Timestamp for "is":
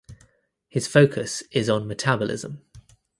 1.51-1.69